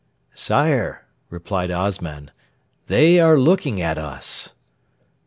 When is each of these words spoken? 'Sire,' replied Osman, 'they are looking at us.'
'Sire,' 0.33 1.05
replied 1.29 1.69
Osman, 1.69 2.31
'they 2.87 3.19
are 3.19 3.37
looking 3.37 3.79
at 3.79 3.99
us.' 3.99 4.53